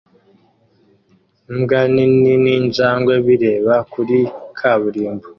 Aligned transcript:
Imbwa 1.51 1.79
nini 1.93 2.33
ninjangwe 2.43 3.13
bireba 3.25 3.75
kuri 3.91 4.17
kaburimbo 4.57 5.27